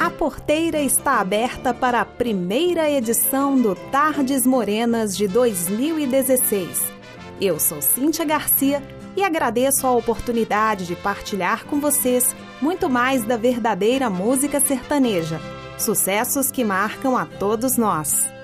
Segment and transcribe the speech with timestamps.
[0.00, 6.92] A porteira está aberta para a primeira edição do Tardes Morenas de 2016.
[7.40, 8.82] Eu sou Cíntia Garcia
[9.16, 15.40] e agradeço a oportunidade de partilhar com vocês muito mais da verdadeira música sertaneja.
[15.78, 18.37] Sucessos que marcam a todos nós.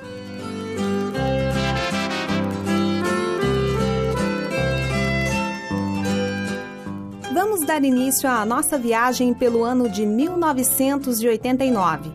[7.54, 12.10] Vamos dar início à nossa viagem pelo ano de 1989.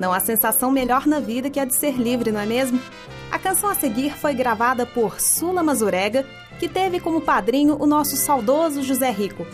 [0.00, 2.80] Não há sensação melhor na vida que a de ser livre, não é mesmo?
[3.30, 6.24] A canção a seguir foi gravada por Sula Mazurega,
[6.58, 9.46] que teve como padrinho o nosso saudoso José Rico.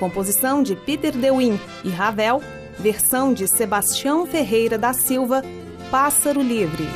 [0.00, 2.42] Composição de Peter DeWin e Ravel,
[2.76, 5.44] versão de Sebastião Ferreira da Silva,
[5.92, 6.88] Pássaro Livre.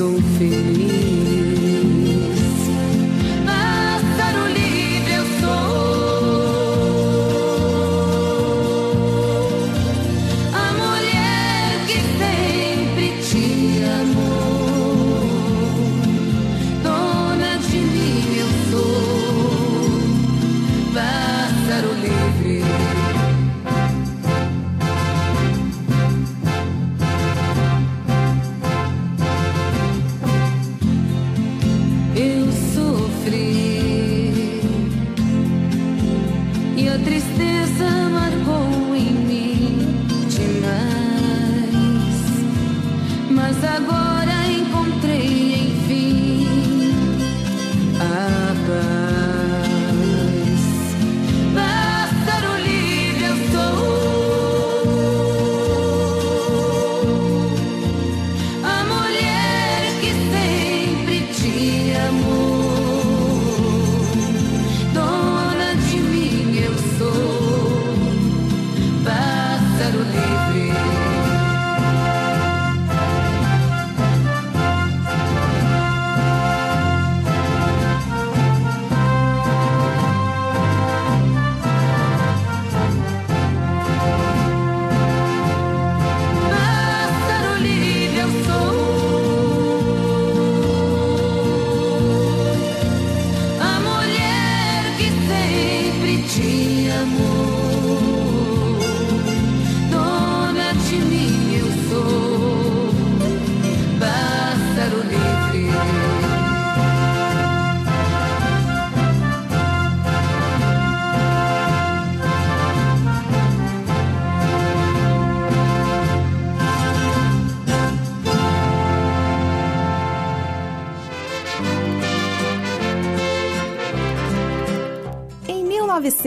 [0.00, 0.99] Em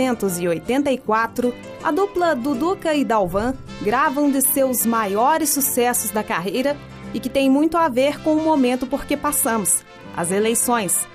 [0.03, 1.53] 1984,
[1.83, 6.75] a dupla Duduca e Dalvan gravam um de seus maiores sucessos da carreira
[7.13, 9.83] e que tem muito a ver com o momento por que passamos,
[10.15, 11.07] as eleições.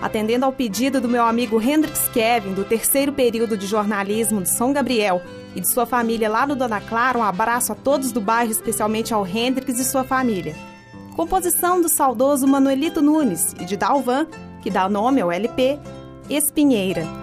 [0.00, 4.72] Atendendo ao pedido do meu amigo Hendrix Kevin, do terceiro período de jornalismo de São
[4.72, 5.22] Gabriel,
[5.54, 9.12] e de sua família lá no Dona Clara, um abraço a todos do bairro, especialmente
[9.12, 10.54] ao Hendrix e sua família.
[11.14, 14.26] Composição do saudoso Manuelito Nunes e de Dalvan,
[14.62, 15.78] que dá nome ao LP,
[16.30, 17.21] Espinheira.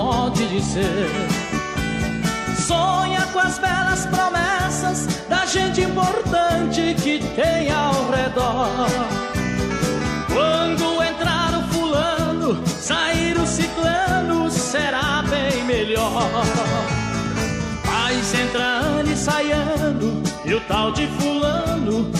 [0.00, 1.10] Pode dizer.
[2.66, 8.86] Sonha com as belas promessas da gente importante que tem ao redor.
[10.32, 16.30] Quando entrar o fulano, sair o ciclano, será bem melhor.
[17.84, 22.10] Mas entra ano e sai ano, e o tal de fulano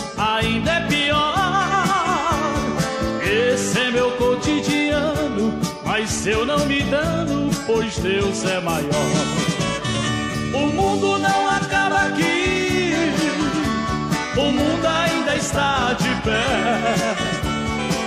[7.99, 8.87] Deus é maior.
[10.55, 12.95] O mundo não acaba aqui,
[14.37, 17.17] o mundo ainda está de pé.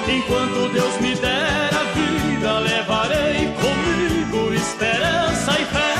[0.07, 5.95] Enquanto Deus me der a vida, levarei comigo esperança e fé.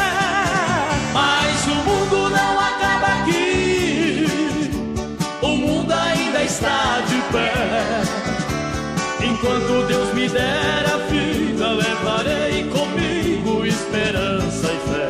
[1.14, 4.26] Mas o mundo não acaba aqui,
[5.42, 7.54] o mundo ainda está de pé.
[9.26, 13.13] Enquanto Deus me der a vida, levarei comigo
[13.94, 15.08] esperança e fé.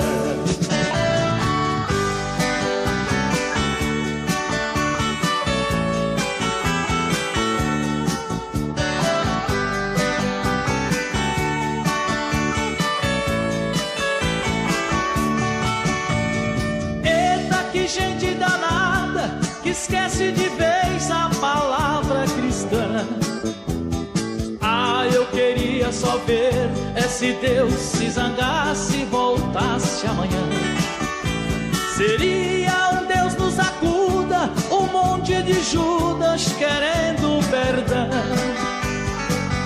[17.06, 23.08] Eita, que gente danada que esquece de vez a palavra cristã.
[24.60, 26.53] Ah, eu queria só ver
[27.24, 30.44] se Deus se zangasse e voltasse amanhã.
[31.96, 38.10] Seria um Deus nos acuda, um monte de Judas querendo perdão.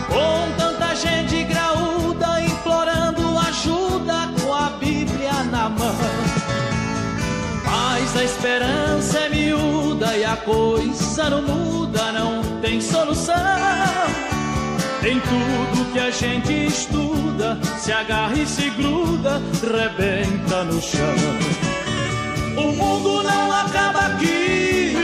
[0.07, 5.95] Com tanta gente graúda implorando ajuda com a Bíblia na mão.
[7.65, 14.26] Mas a esperança é miúda e a coisa não muda, não tem solução.
[15.07, 21.15] Em tudo que a gente estuda, se agarra e se gruda, rebenta no chão.
[22.57, 24.97] O mundo não acaba aqui,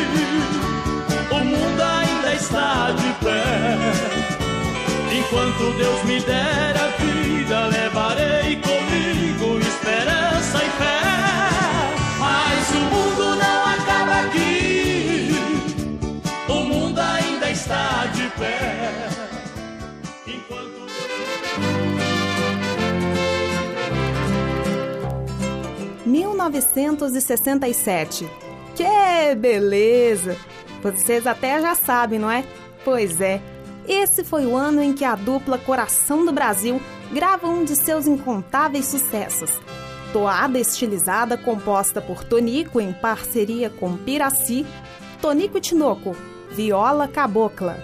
[1.31, 3.43] o mundo ainda está de pé.
[5.19, 10.99] Enquanto Deus me der a vida, levarei comigo esperança e fé.
[12.19, 15.33] Mas o mundo não acaba aqui,
[16.49, 19.12] o mundo ainda está de pé.
[26.05, 28.29] 1967.
[28.75, 30.35] Que beleza!
[30.81, 32.43] Vocês até já sabem, não é?
[32.83, 33.41] Pois é.
[33.87, 38.07] Esse foi o ano em que a dupla Coração do Brasil grava um de seus
[38.07, 39.59] incontáveis sucessos.
[40.11, 44.65] Toada estilizada composta por Tonico em parceria com Piraci,
[45.21, 46.15] Tonico e Tinoco,
[46.51, 47.77] Viola Cabocla.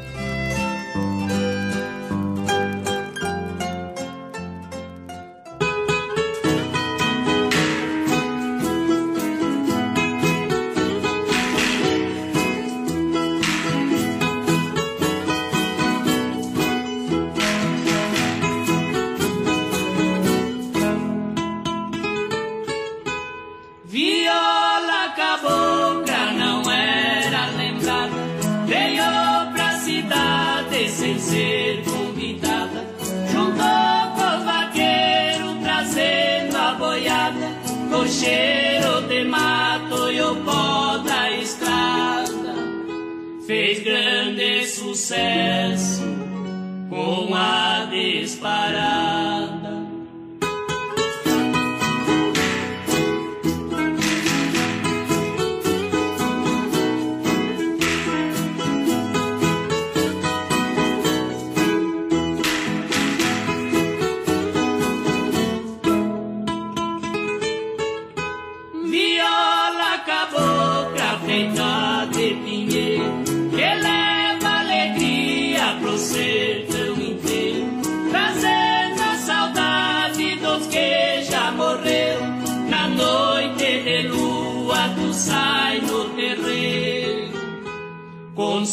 [44.99, 46.03] Sucesso
[46.89, 49.28] com a disparada.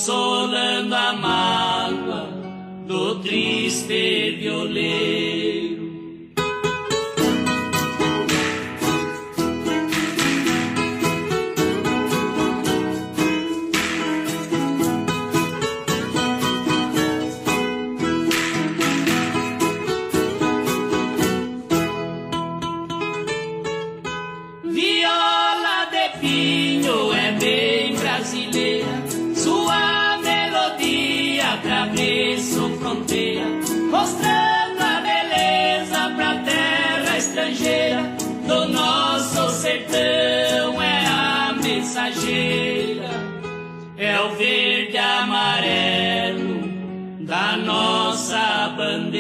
[0.07, 2.29] solando amava
[2.87, 5.36] do triste violeta.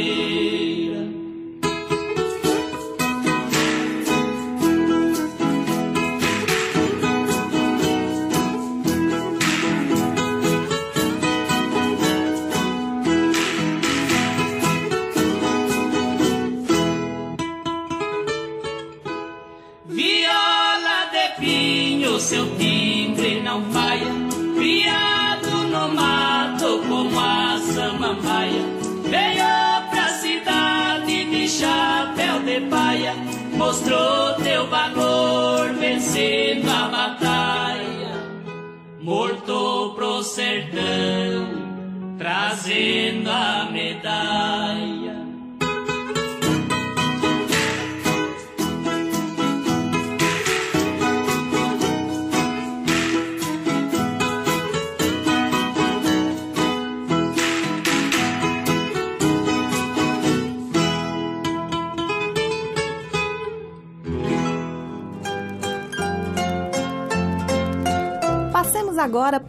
[0.05, 0.66] Nossa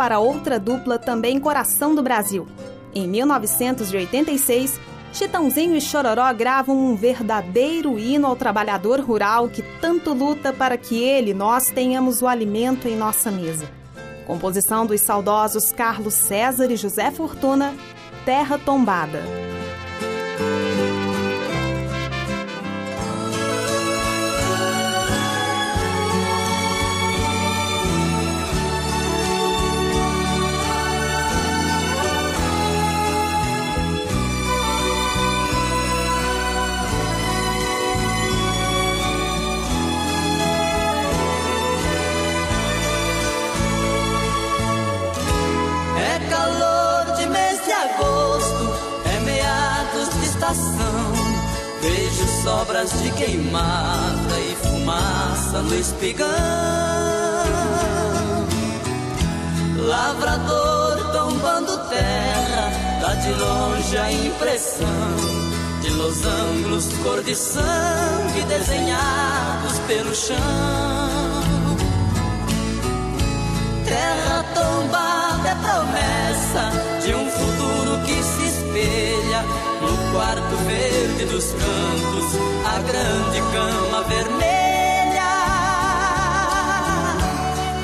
[0.08, 2.48] para outra dupla também coração do Brasil.
[2.96, 4.80] Em 1986,
[5.12, 11.04] Chitãozinho e Chororó gravam um verdadeiro hino ao trabalhador rural que tanto luta para que
[11.04, 13.70] ele, nós, tenhamos o alimento em nossa mesa.
[14.26, 17.74] Composição dos saudosos Carlos César e José Fortuna,
[18.24, 19.22] Terra Tombada.
[52.92, 56.28] De queimada e fumaça no espigão.
[59.78, 65.48] Lavrador tombando terra, dá de longe a impressão
[65.82, 71.17] de losangos cor de sangue desenhados pelo chão.
[81.30, 82.26] Dos campos,
[82.66, 85.34] a grande cama vermelha,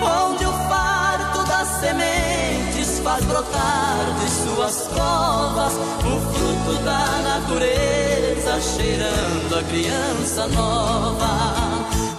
[0.01, 9.59] onde o farto das sementes faz brotar de suas covas o fruto da natureza, cheirando
[9.59, 11.53] a criança nova.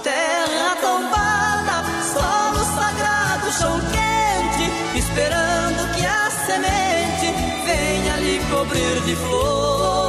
[0.03, 10.04] Terra tombada, solo sagrado, chão quente, esperando que a semente venha lhe cobrir de flor.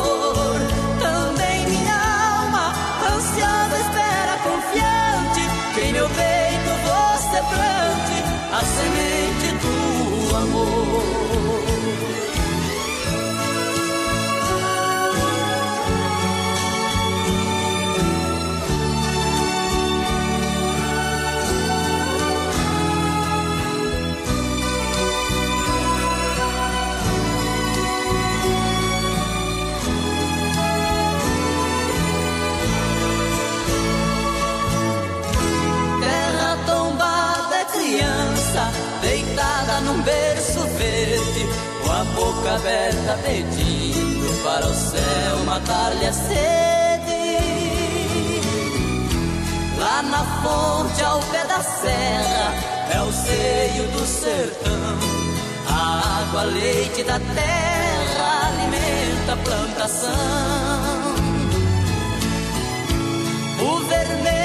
[39.81, 41.47] Num berço verde,
[41.83, 46.35] com a boca aberta pedindo para o céu matar-lhe a sede.
[49.77, 52.53] Lá na fonte ao pé da serra
[52.93, 54.99] é o seio do sertão.
[55.67, 60.15] A água, leite da terra alimenta a plantação.
[63.59, 64.44] O vermelho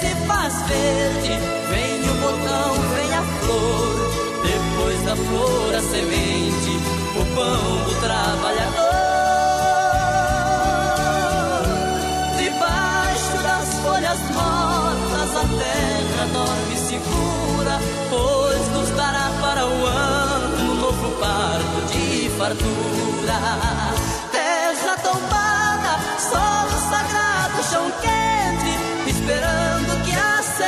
[0.00, 1.38] se faz verde,
[1.68, 4.10] vem o botão, vem a flor
[4.42, 6.72] depois da flor a semente,
[7.20, 9.00] o pão do trabalhador.
[12.38, 17.78] Debaixo das folhas mortas a terra dorme segura,
[18.08, 23.38] pois nos dará para o ano um novo parto de fartura.
[24.32, 26.59] Terra tombada, solo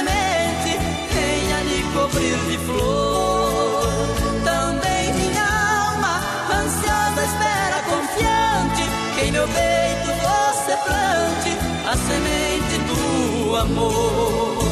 [0.03, 0.79] semente
[1.13, 4.09] venha lhe cobrir de flor.
[4.45, 5.45] Também minha
[5.89, 11.57] alma, ansiosa espera confiante, que em meu peito você plante
[11.87, 14.65] a semente do amor.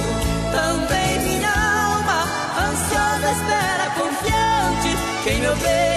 [0.52, 2.26] Também minha alma,
[2.68, 5.89] ansiosa espera confiante, que em meu peito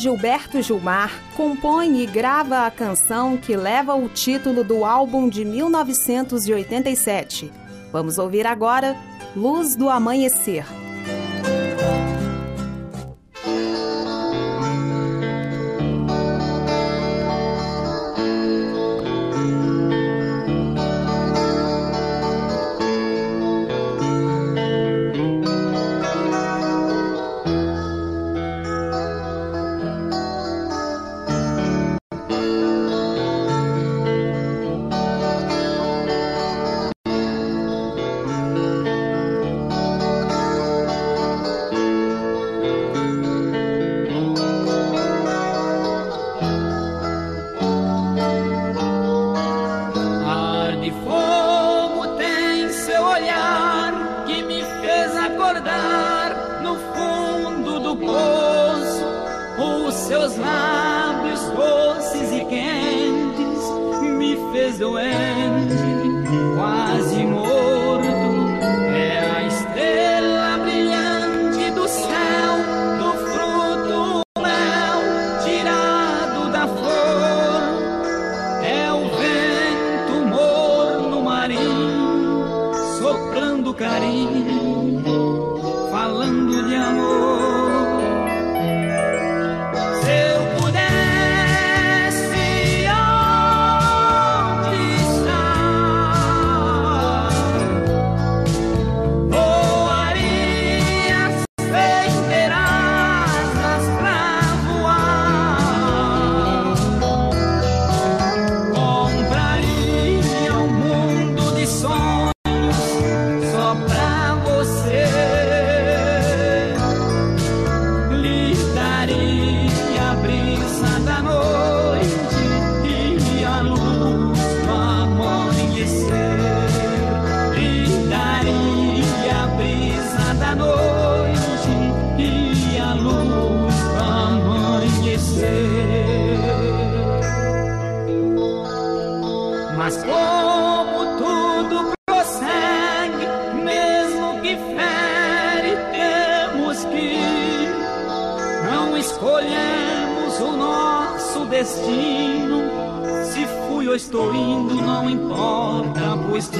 [0.00, 7.52] Gilberto Gilmar compõe e grava a canção que leva o título do álbum de 1987.
[7.92, 8.96] Vamos ouvir agora
[9.36, 10.64] Luz do Amanhecer.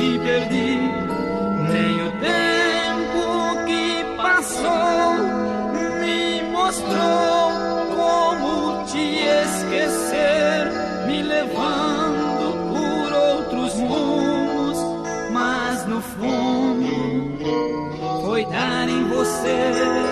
[0.00, 0.78] Te perdi.
[1.72, 3.22] Nem o tempo
[3.66, 5.12] que passou
[6.00, 7.52] me mostrou
[7.96, 9.04] como te
[9.44, 10.72] esquecer,
[11.06, 14.78] me levando por outros rumos,
[15.32, 16.88] mas no fundo
[18.24, 20.09] foi dar em você.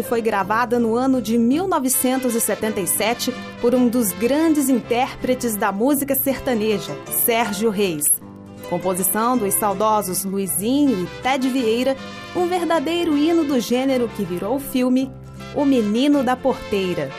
[0.00, 7.68] Foi gravada no ano de 1977 por um dos grandes intérpretes da música sertaneja, Sérgio
[7.68, 8.04] Reis.
[8.70, 11.96] Composição dos saudosos Luizinho e Ted Vieira,
[12.36, 15.10] um verdadeiro hino do gênero que virou o filme
[15.52, 17.10] O Menino da Porteira.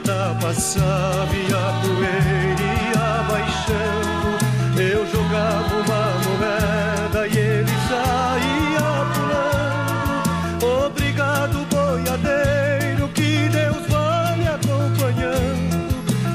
[0.00, 4.30] Passava e a poeira ia baixando.
[4.78, 10.86] Eu jogava uma moeda e ele saía pulando.
[10.86, 15.76] Obrigado, boiadeiro, que Deus vá me acompanhando.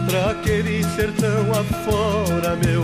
[0.09, 2.80] Pra aquele sertão afora, meu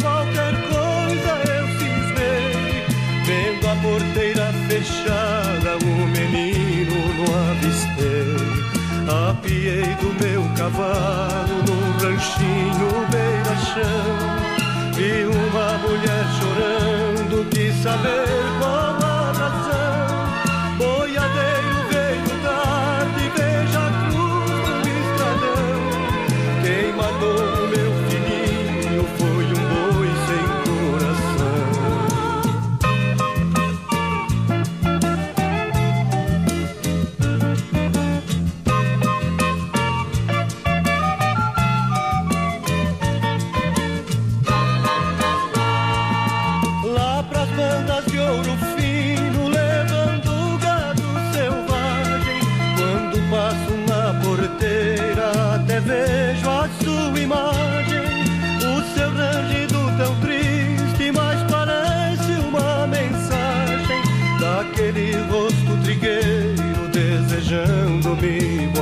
[0.00, 2.84] qualquer coisa eu cismei.
[3.24, 8.36] Vendo a porteira fechada, o menino não avistei.
[9.30, 14.36] Apiei do meu cavalo num ranchinho beira-chão.
[14.94, 18.26] Vi uma mulher chorando, quis saber
[18.58, 19.15] qual a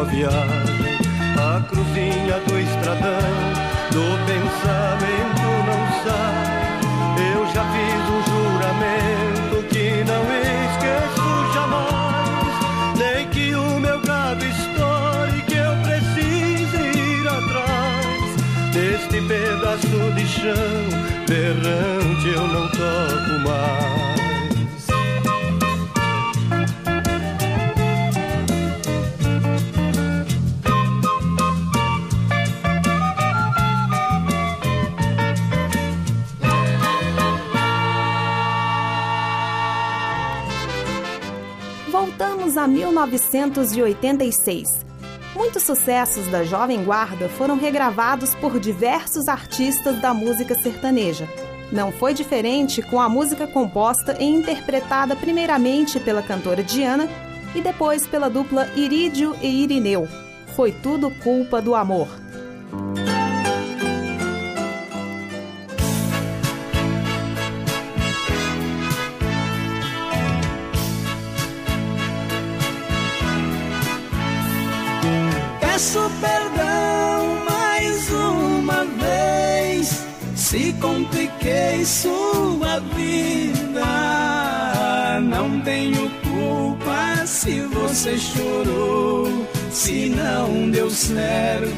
[0.05, 0.99] viagem,
[1.37, 3.35] a cruzinha do estradão,
[3.91, 6.55] do pensamento não sai.
[7.33, 10.25] Eu já fiz um juramento que não
[10.73, 12.55] esqueço jamais.
[12.99, 18.73] Nem que o meu gado estoure, que eu precise ir atrás.
[18.73, 20.55] Deste pedaço de chão,
[21.29, 24.24] berrante eu não toco mais.
[42.55, 44.87] Voltamos a 1986.
[45.35, 51.29] Muitos sucessos da Jovem Guarda foram regravados por diversos artistas da música sertaneja.
[51.73, 57.09] Não foi diferente com a música composta e interpretada primeiramente pela cantora Diana
[57.55, 60.07] e depois pela dupla Irídio e Irineu.
[60.55, 62.09] Foi tudo culpa do amor.
[80.55, 83.85] Se compliquei sua vida.
[85.21, 91.75] Não tenho culpa se você chorou, se não deu certo.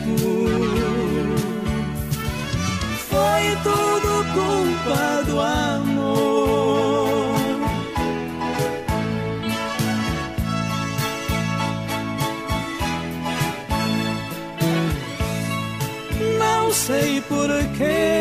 [3.09, 6.27] Foi tudo culpa do amor.
[16.87, 18.16] sei por que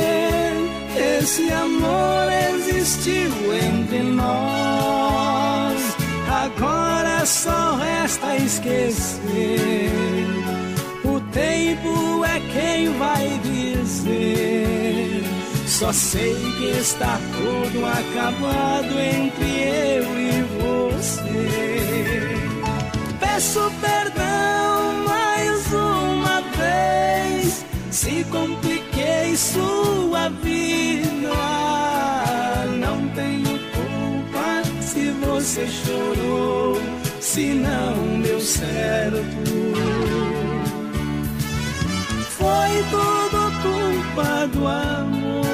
[1.26, 5.82] esse amor existiu entre nós.
[6.30, 9.90] Agora só resta esquecer.
[11.04, 15.24] O tempo é quem vai dizer.
[15.66, 19.48] Só sei que está tudo acabado entre
[19.98, 21.50] eu e você.
[23.20, 29.95] Peço perdão mais uma vez se compliquei sua
[35.56, 36.78] você chorou,
[37.22, 39.24] se não deu certo.
[42.28, 45.45] Foi tudo culpa do amor.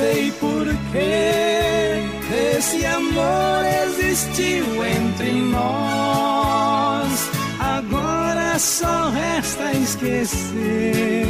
[0.00, 7.30] Sei por que esse amor existiu entre nós.
[7.58, 11.26] Agora só resta esquecer.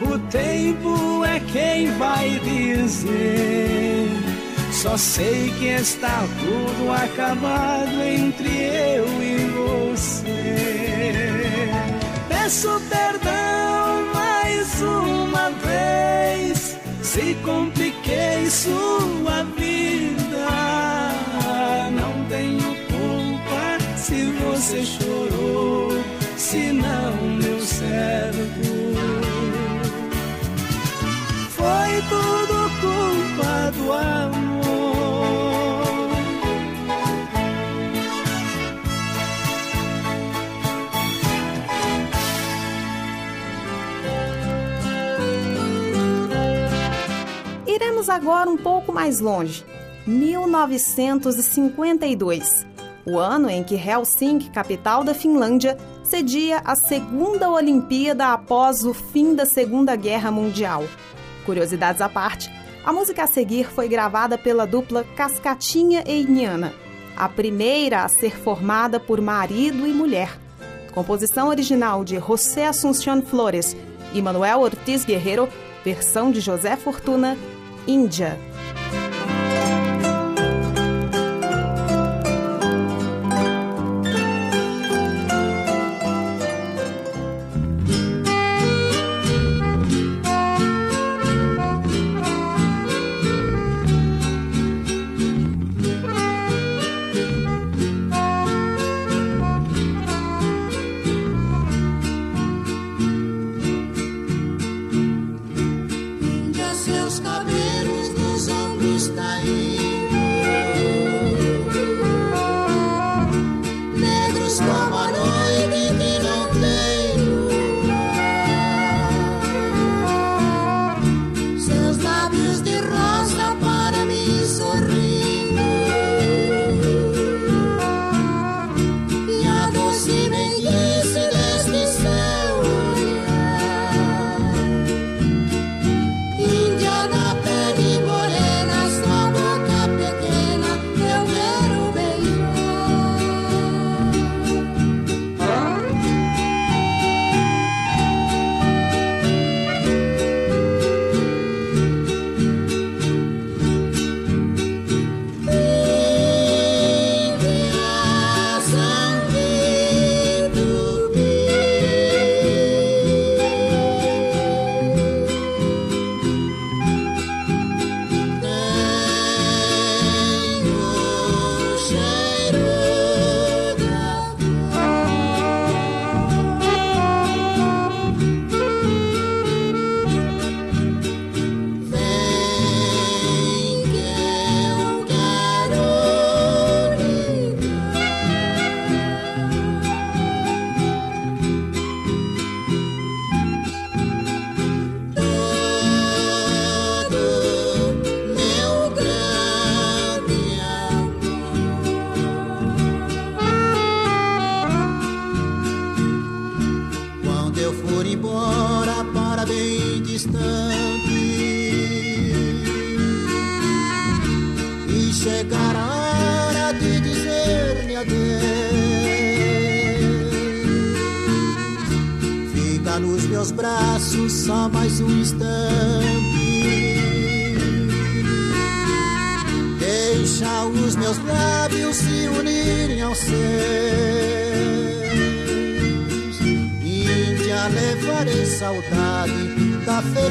[0.00, 4.08] O tempo é quem vai dizer.
[4.72, 8.48] Só sei que está tudo acabado entre
[8.98, 10.34] eu e você.
[12.28, 15.21] Peço perdão mais uma
[17.12, 20.48] se compliquei sua vida.
[21.90, 25.11] Não tenho culpa se você chorou,
[48.12, 49.64] agora um pouco mais longe.
[50.06, 52.66] 1952,
[53.06, 59.34] o ano em que Helsinki, capital da Finlândia, cedia a segunda Olimpíada após o fim
[59.34, 60.84] da Segunda Guerra Mundial.
[61.46, 62.50] Curiosidades à parte,
[62.84, 66.74] a música a seguir foi gravada pela dupla Cascatinha e Inhana,
[67.16, 70.38] a primeira a ser formada por marido e mulher.
[70.92, 73.76] Composição original de José Assunción Flores
[74.12, 75.48] e Manuel Ortiz Guerreiro,
[75.84, 77.36] versão de José Fortuna.
[77.86, 78.38] Índia,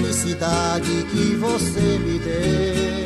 [0.02, 3.02] felicidade que você me deu.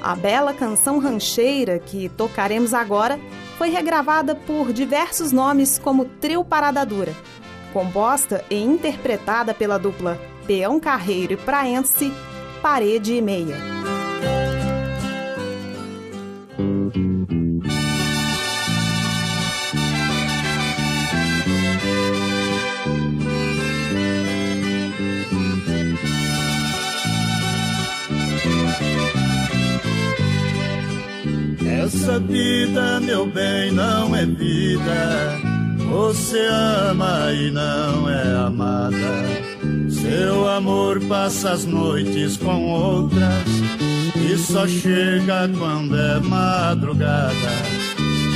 [0.00, 3.18] A bela canção rancheira que tocaremos agora
[3.56, 7.14] foi regravada por diversos nomes como Trio Parada Dura,
[7.72, 12.12] composta e interpretada pela dupla Peão Carreiro e Praense,
[12.62, 13.77] Parede e Meia.
[32.08, 35.38] 'Essa vida, meu bem, não é vida.
[35.90, 38.96] Você ama e não é amada.
[39.90, 43.44] Seu amor passa as noites com outras
[44.16, 47.52] e só chega quando é madrugada.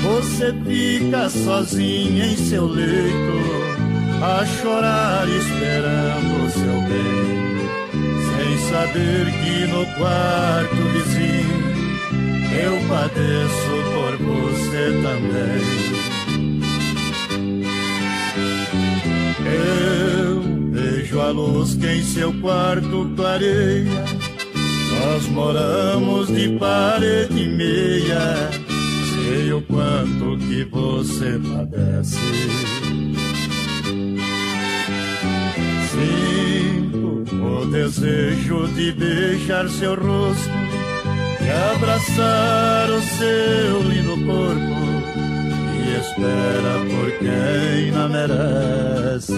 [0.02, 3.38] Você fica sozinha em seu leito,
[4.22, 7.56] a chorar esperando seu bem,
[8.28, 11.31] sem saber que no quarto vizinho
[12.60, 16.02] eu padeço por você também.
[19.44, 24.04] Eu vejo a luz que em seu quarto clareia.
[25.00, 28.50] Nós moramos de parede e meia.
[29.14, 32.18] Sei o quanto que você padece.
[35.90, 40.62] Sinto o desejo de beijar seu rosto
[41.44, 44.83] e abraçar o seu lindo corpo
[45.76, 49.33] e espera por quem não merece.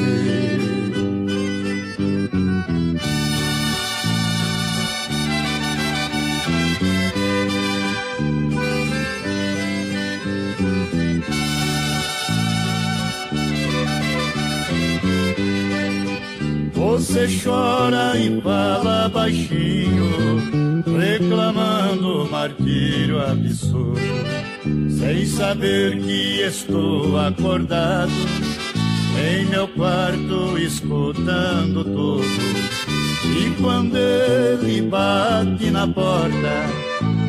[16.72, 24.00] Você chora e fala baixinho reclamando martírio absurdo,
[24.98, 28.12] sem saber que estou acordado.
[29.16, 32.24] Em meu quarto escutando tudo.
[33.36, 36.66] E quando ele bate na porta,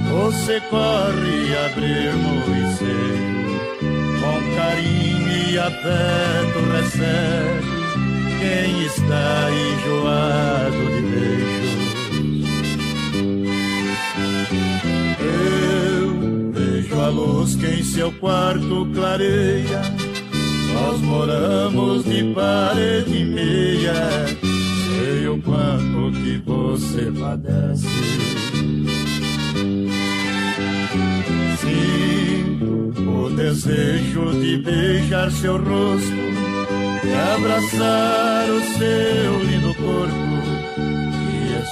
[0.09, 2.11] você corre abrir
[2.77, 3.59] seio,
[4.19, 7.75] com carinho e afeto recebe
[8.39, 11.54] quem está enjoado de
[16.85, 19.81] beijo a luz que em seu quarto clareia.
[20.73, 24.25] Nós moramos de parede e meia.
[24.41, 27.87] Sei o quanto que você padece.
[31.59, 36.25] Sinto o desejo de beijar seu rosto
[37.03, 40.44] e abraçar o seu lindo corpo.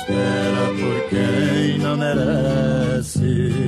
[0.03, 3.63] Espera por quem não merece.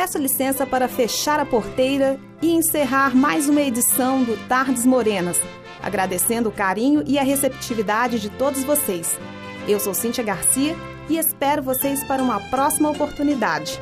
[0.00, 5.38] peço licença para fechar a porteira e encerrar mais uma edição do Tardes Morenas,
[5.82, 9.18] agradecendo o carinho e a receptividade de todos vocês.
[9.68, 10.74] Eu sou Cíntia Garcia
[11.08, 13.78] e espero vocês para uma próxima oportunidade.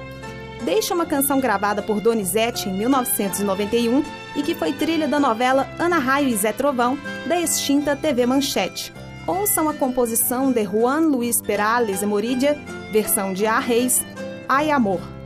[0.65, 4.03] Deixe uma canção gravada por Donizete em 1991
[4.37, 8.93] e que foi trilha da novela Ana Raio e Zé Trovão, da extinta TV Manchete.
[9.27, 12.59] Ouçam a composição de Juan Luiz Perales e Moridia,
[12.91, 14.05] versão de A Reis,
[14.49, 15.18] Ai Amor.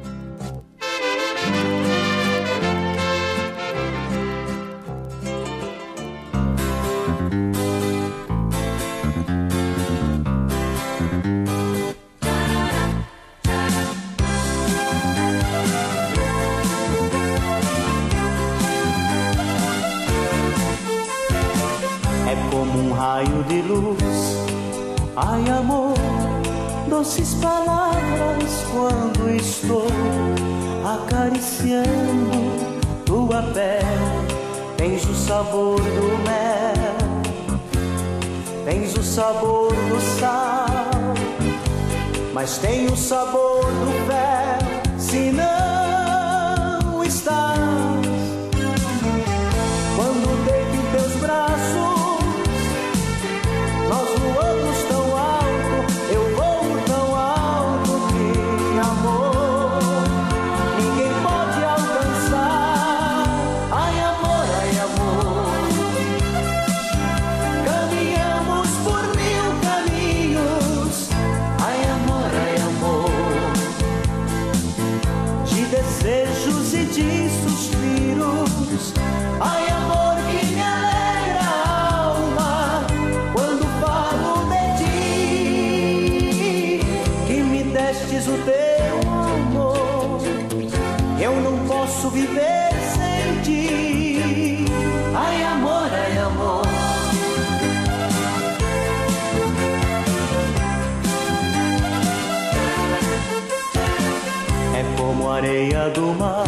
[105.93, 106.45] do mar.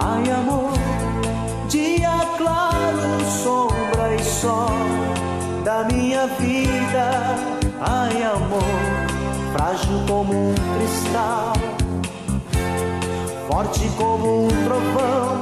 [0.00, 0.72] Ai, amor,
[1.68, 4.70] dia claro, sombra e sol
[5.64, 7.36] da minha vida.
[7.80, 8.62] Ai, amor,
[9.52, 11.52] frágil como um cristal,
[13.48, 15.35] forte como um trovão